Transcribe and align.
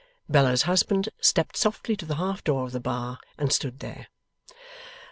Bella's 0.27 0.63
husband 0.63 1.09
stepped 1.19 1.55
softly 1.55 1.95
to 1.95 2.07
the 2.07 2.15
half 2.15 2.43
door 2.43 2.65
of 2.65 2.71
the 2.71 2.79
bar, 2.79 3.19
and 3.37 3.53
stood 3.53 3.81
there. 3.81 4.07